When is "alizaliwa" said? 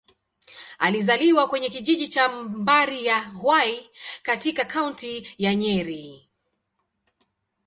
0.77-1.47